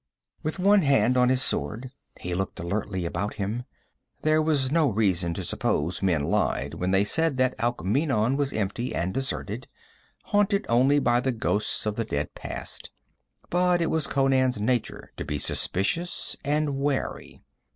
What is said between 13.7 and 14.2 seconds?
it was